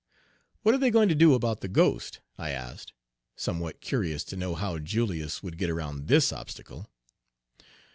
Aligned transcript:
"What 0.63 0.73
are 0.73 0.79
they 0.79 0.89
going 0.89 1.09
to 1.09 1.13
do 1.13 1.35
about 1.35 1.61
the 1.61 1.67
ghost?" 1.67 2.21
I 2.35 2.49
asked, 2.49 2.91
somewhat 3.35 3.81
curious 3.81 4.23
to 4.23 4.35
know 4.35 4.55
how 4.55 4.79
Julius 4.79 5.43
would 5.43 5.59
get 5.59 5.69
around 5.69 6.07
this 6.07 6.33
obstacle. 6.33 6.89